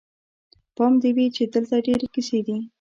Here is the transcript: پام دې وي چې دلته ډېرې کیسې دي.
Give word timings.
پام 0.75 0.93
دې 1.01 1.09
وي 1.15 1.27
چې 1.35 1.43
دلته 1.53 1.75
ډېرې 1.85 2.07
کیسې 2.13 2.39
دي. 2.47 2.57